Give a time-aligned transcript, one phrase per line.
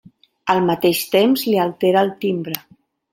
[0.53, 2.57] Al mateix temps li altera el timbre.